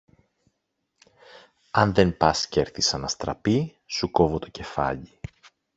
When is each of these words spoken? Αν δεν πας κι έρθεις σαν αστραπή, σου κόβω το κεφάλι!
Αν 1.71 1.93
δεν 1.93 2.17
πας 2.17 2.47
κι 2.47 2.59
έρθεις 2.59 2.87
σαν 2.87 3.03
αστραπή, 3.03 3.77
σου 3.85 4.11
κόβω 4.11 4.39
το 4.39 4.49
κεφάλι! 4.49 5.19